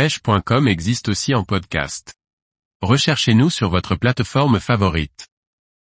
pêche.com 0.00 0.66
existe 0.66 1.10
aussi 1.10 1.34
en 1.34 1.44
podcast. 1.44 2.14
Recherchez-nous 2.80 3.50
sur 3.50 3.68
votre 3.68 3.96
plateforme 3.96 4.58
favorite. 4.58 5.28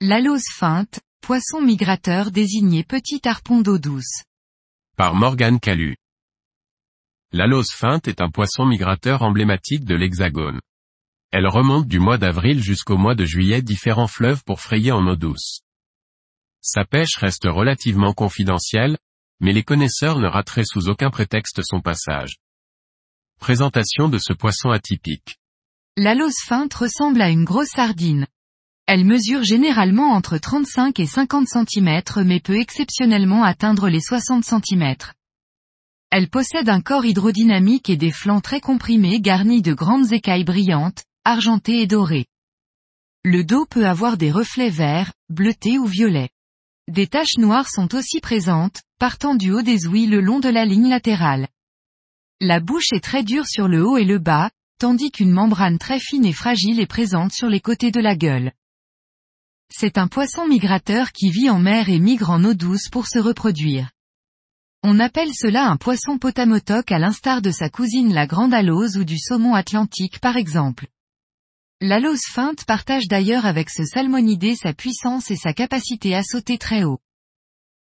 L'alose 0.00 0.46
feinte, 0.54 1.00
poisson 1.20 1.60
migrateur 1.60 2.30
désigné 2.30 2.84
petit 2.84 3.20
harpon 3.24 3.60
d'eau 3.60 3.78
douce. 3.78 4.22
Par 4.96 5.16
Morgane 5.16 5.58
Calu. 5.58 5.96
L'alose 7.32 7.72
feinte 7.72 8.06
est 8.06 8.20
un 8.20 8.30
poisson 8.30 8.66
migrateur 8.66 9.22
emblématique 9.22 9.84
de 9.84 9.96
l'Hexagone. 9.96 10.60
Elle 11.32 11.48
remonte 11.48 11.88
du 11.88 11.98
mois 11.98 12.18
d'avril 12.18 12.62
jusqu'au 12.62 12.98
mois 12.98 13.16
de 13.16 13.24
juillet 13.24 13.62
différents 13.62 14.06
fleuves 14.06 14.44
pour 14.44 14.60
frayer 14.60 14.92
en 14.92 15.04
eau 15.08 15.16
douce. 15.16 15.62
Sa 16.60 16.84
pêche 16.84 17.16
reste 17.16 17.46
relativement 17.46 18.12
confidentielle, 18.12 18.96
mais 19.40 19.52
les 19.52 19.64
connaisseurs 19.64 20.20
ne 20.20 20.28
rateraient 20.28 20.62
sous 20.64 20.88
aucun 20.88 21.10
prétexte 21.10 21.62
son 21.64 21.80
passage. 21.80 22.36
Présentation 23.38 24.08
de 24.08 24.18
ce 24.18 24.32
poisson 24.32 24.70
atypique. 24.70 25.38
L'alose 25.96 26.36
feinte 26.44 26.74
ressemble 26.74 27.22
à 27.22 27.30
une 27.30 27.44
grosse 27.44 27.70
sardine. 27.70 28.26
Elle 28.86 29.04
mesure 29.04 29.42
généralement 29.42 30.12
entre 30.12 30.38
35 30.38 30.98
et 31.00 31.06
50 31.06 31.46
cm 31.46 32.02
mais 32.26 32.40
peut 32.40 32.58
exceptionnellement 32.58 33.44
atteindre 33.44 33.88
les 33.88 34.00
60 34.00 34.44
cm. 34.44 34.96
Elle 36.10 36.28
possède 36.28 36.68
un 36.68 36.80
corps 36.80 37.04
hydrodynamique 37.04 37.88
et 37.88 37.96
des 37.96 38.10
flancs 38.10 38.40
très 38.40 38.60
comprimés 38.60 39.20
garnis 39.20 39.62
de 39.62 39.72
grandes 39.72 40.12
écailles 40.12 40.44
brillantes, 40.44 41.04
argentées 41.24 41.80
et 41.80 41.86
dorées. 41.86 42.26
Le 43.24 43.44
dos 43.44 43.66
peut 43.66 43.86
avoir 43.86 44.16
des 44.16 44.32
reflets 44.32 44.70
verts, 44.70 45.12
bleutés 45.30 45.78
ou 45.78 45.86
violets. 45.86 46.30
Des 46.88 47.06
taches 47.06 47.38
noires 47.38 47.68
sont 47.68 47.94
aussi 47.94 48.20
présentes, 48.20 48.82
partant 48.98 49.34
du 49.34 49.52
haut 49.52 49.62
des 49.62 49.86
ouïes 49.86 50.06
le 50.06 50.20
long 50.20 50.40
de 50.40 50.48
la 50.48 50.64
ligne 50.64 50.88
latérale. 50.88 51.48
La 52.40 52.60
bouche 52.60 52.92
est 52.92 53.02
très 53.02 53.24
dure 53.24 53.48
sur 53.48 53.66
le 53.66 53.84
haut 53.84 53.98
et 53.98 54.04
le 54.04 54.20
bas, 54.20 54.50
tandis 54.78 55.10
qu'une 55.10 55.32
membrane 55.32 55.76
très 55.76 55.98
fine 55.98 56.24
et 56.24 56.32
fragile 56.32 56.78
est 56.78 56.86
présente 56.86 57.32
sur 57.32 57.48
les 57.48 57.60
côtés 57.60 57.90
de 57.90 58.00
la 58.00 58.14
gueule. 58.14 58.52
C'est 59.70 59.98
un 59.98 60.06
poisson 60.06 60.46
migrateur 60.46 61.10
qui 61.10 61.30
vit 61.30 61.50
en 61.50 61.58
mer 61.58 61.88
et 61.88 61.98
migre 61.98 62.30
en 62.30 62.44
eau 62.44 62.54
douce 62.54 62.88
pour 62.90 63.08
se 63.08 63.18
reproduire. 63.18 63.90
On 64.84 65.00
appelle 65.00 65.34
cela 65.34 65.66
un 65.68 65.76
poisson 65.76 66.18
potamotoc 66.18 66.92
à 66.92 67.00
l'instar 67.00 67.42
de 67.42 67.50
sa 67.50 67.70
cousine 67.70 68.14
la 68.14 68.28
grande 68.28 68.54
alose 68.54 68.96
ou 68.96 69.02
du 69.02 69.18
saumon 69.18 69.54
atlantique 69.54 70.20
par 70.20 70.36
exemple. 70.36 70.86
L'alose 71.80 72.22
feinte 72.30 72.64
partage 72.64 73.08
d'ailleurs 73.08 73.46
avec 73.46 73.68
ce 73.68 73.84
salmonidé 73.84 74.54
sa 74.54 74.72
puissance 74.72 75.32
et 75.32 75.36
sa 75.36 75.52
capacité 75.52 76.14
à 76.14 76.22
sauter 76.22 76.56
très 76.56 76.84
haut. 76.84 77.00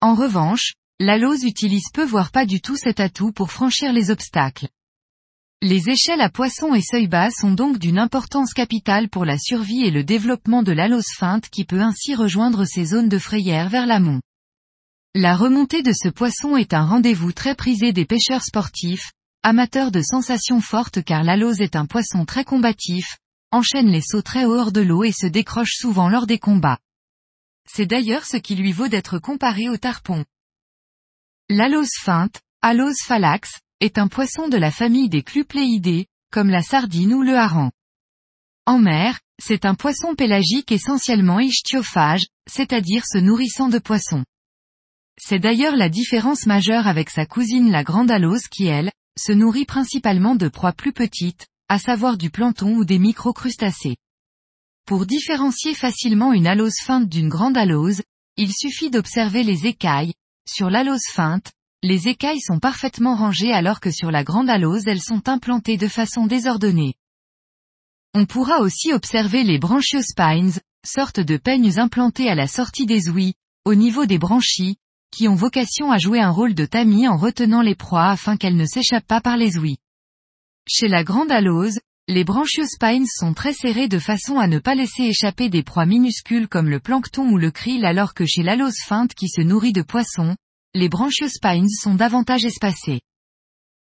En 0.00 0.16
revanche, 0.16 0.74
l'alose 1.00 1.44
utilise 1.44 1.88
peu 1.94 2.04
voire 2.04 2.30
pas 2.30 2.44
du 2.44 2.60
tout 2.60 2.76
cet 2.76 3.00
atout 3.00 3.32
pour 3.32 3.50
franchir 3.50 3.90
les 3.90 4.10
obstacles. 4.10 4.68
Les 5.62 5.88
échelles 5.88 6.20
à 6.20 6.28
poisson 6.28 6.74
et 6.74 6.82
seuil 6.82 7.08
bas 7.08 7.30
sont 7.30 7.52
donc 7.52 7.78
d'une 7.78 7.98
importance 7.98 8.52
capitale 8.52 9.08
pour 9.08 9.24
la 9.24 9.38
survie 9.38 9.82
et 9.82 9.90
le 9.90 10.04
développement 10.04 10.62
de 10.62 10.72
l'alose 10.72 11.08
feinte 11.16 11.48
qui 11.48 11.64
peut 11.64 11.80
ainsi 11.80 12.14
rejoindre 12.14 12.66
ces 12.66 12.84
zones 12.84 13.08
de 13.08 13.18
frayère 13.18 13.70
vers 13.70 13.86
l'amont. 13.86 14.20
La 15.14 15.36
remontée 15.36 15.82
de 15.82 15.92
ce 15.92 16.08
poisson 16.08 16.56
est 16.56 16.74
un 16.74 16.84
rendez-vous 16.84 17.32
très 17.32 17.54
prisé 17.54 17.94
des 17.94 18.04
pêcheurs 18.04 18.44
sportifs, 18.44 19.12
amateurs 19.42 19.90
de 19.90 20.02
sensations 20.02 20.60
fortes 20.60 21.02
car 21.02 21.24
l'alose 21.24 21.62
est 21.62 21.76
un 21.76 21.86
poisson 21.86 22.26
très 22.26 22.44
combatif, 22.44 23.16
enchaîne 23.52 23.88
les 23.88 24.02
sauts 24.02 24.22
très 24.22 24.44
haut 24.44 24.54
hors 24.54 24.72
de 24.72 24.82
l'eau 24.82 25.04
et 25.04 25.12
se 25.12 25.26
décroche 25.26 25.76
souvent 25.76 26.10
lors 26.10 26.26
des 26.26 26.38
combats. 26.38 26.78
C'est 27.66 27.86
d'ailleurs 27.86 28.26
ce 28.26 28.36
qui 28.36 28.54
lui 28.54 28.72
vaut 28.72 28.88
d'être 28.88 29.18
comparé 29.18 29.70
au 29.70 29.78
tarpon. 29.78 30.26
L'alose 31.52 31.96
feinte, 32.00 32.40
Alose 32.62 33.02
phalax, 33.04 33.58
est 33.80 33.98
un 33.98 34.06
poisson 34.06 34.46
de 34.46 34.56
la 34.56 34.70
famille 34.70 35.08
des 35.08 35.24
clupléidés, 35.24 36.06
comme 36.30 36.48
la 36.48 36.62
sardine 36.62 37.12
ou 37.12 37.22
le 37.22 37.36
hareng. 37.36 37.72
En 38.66 38.78
mer, 38.78 39.18
c'est 39.42 39.64
un 39.64 39.74
poisson 39.74 40.14
pélagique 40.14 40.70
essentiellement 40.70 41.40
ichtiophage, 41.40 42.22
c'est-à-dire 42.48 43.04
se 43.04 43.18
nourrissant 43.18 43.68
de 43.68 43.80
poissons. 43.80 44.24
C'est 45.18 45.40
d'ailleurs 45.40 45.74
la 45.74 45.88
différence 45.88 46.46
majeure 46.46 46.86
avec 46.86 47.10
sa 47.10 47.26
cousine 47.26 47.72
la 47.72 47.82
grande 47.82 48.12
alose 48.12 48.46
qui 48.46 48.66
elle, 48.66 48.92
se 49.18 49.32
nourrit 49.32 49.64
principalement 49.64 50.36
de 50.36 50.46
proies 50.46 50.72
plus 50.72 50.92
petites, 50.92 51.48
à 51.68 51.80
savoir 51.80 52.16
du 52.16 52.30
plancton 52.30 52.76
ou 52.76 52.84
des 52.84 53.00
microcrustacés. 53.00 53.96
Pour 54.86 55.04
différencier 55.04 55.74
facilement 55.74 56.32
une 56.32 56.46
alose 56.46 56.78
feinte 56.80 57.08
d'une 57.08 57.28
grande 57.28 57.56
alose, 57.56 58.02
il 58.36 58.52
suffit 58.52 58.90
d'observer 58.90 59.42
les 59.42 59.66
écailles. 59.66 60.14
Sur 60.52 60.68
l'alose 60.68 61.06
feinte, 61.12 61.52
les 61.84 62.08
écailles 62.08 62.40
sont 62.40 62.58
parfaitement 62.58 63.14
rangées 63.14 63.52
alors 63.52 63.78
que 63.78 63.92
sur 63.92 64.10
la 64.10 64.24
grande 64.24 64.50
alose 64.50 64.82
elles 64.88 65.00
sont 65.00 65.28
implantées 65.28 65.76
de 65.76 65.86
façon 65.86 66.26
désordonnée. 66.26 66.94
On 68.14 68.26
pourra 68.26 68.58
aussi 68.58 68.92
observer 68.92 69.44
les 69.44 69.60
branchiospines, 69.60 70.58
sortes 70.84 71.20
de 71.20 71.36
peignes 71.36 71.78
implantées 71.78 72.28
à 72.28 72.34
la 72.34 72.48
sortie 72.48 72.84
des 72.84 73.08
ouïes, 73.08 73.34
au 73.64 73.76
niveau 73.76 74.06
des 74.06 74.18
branchies, 74.18 74.76
qui 75.12 75.28
ont 75.28 75.36
vocation 75.36 75.92
à 75.92 75.98
jouer 75.98 76.20
un 76.20 76.30
rôle 76.30 76.54
de 76.54 76.66
tamis 76.66 77.06
en 77.06 77.16
retenant 77.16 77.62
les 77.62 77.76
proies 77.76 78.10
afin 78.10 78.36
qu'elles 78.36 78.56
ne 78.56 78.66
s'échappent 78.66 79.06
pas 79.06 79.20
par 79.20 79.36
les 79.36 79.56
ouïes. 79.56 79.78
Chez 80.68 80.88
la 80.88 81.04
grande 81.04 81.30
alose, 81.30 81.78
les 82.10 82.24
branchiospines 82.24 83.06
sont 83.06 83.34
très 83.34 83.52
serrées 83.52 83.86
de 83.86 84.00
façon 84.00 84.40
à 84.40 84.48
ne 84.48 84.58
pas 84.58 84.74
laisser 84.74 85.04
échapper 85.04 85.48
des 85.48 85.62
proies 85.62 85.86
minuscules 85.86 86.48
comme 86.48 86.68
le 86.68 86.80
plancton 86.80 87.30
ou 87.30 87.38
le 87.38 87.52
krill 87.52 87.84
alors 87.84 88.14
que 88.14 88.26
chez 88.26 88.42
l'alose 88.42 88.80
feinte 88.84 89.14
qui 89.14 89.28
se 89.28 89.40
nourrit 89.40 89.72
de 89.72 89.82
poissons, 89.82 90.34
les 90.74 90.88
branchiospines 90.88 91.68
sont 91.68 91.94
davantage 91.94 92.44
espacées. 92.44 93.00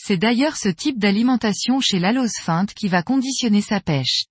C'est 0.00 0.16
d'ailleurs 0.16 0.56
ce 0.56 0.70
type 0.70 0.98
d'alimentation 0.98 1.80
chez 1.80 1.98
l'alose 1.98 2.36
feinte 2.40 2.72
qui 2.72 2.88
va 2.88 3.02
conditionner 3.02 3.60
sa 3.60 3.80
pêche. 3.80 4.24